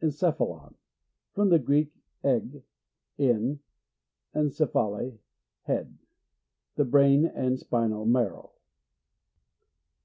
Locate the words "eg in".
2.22-3.58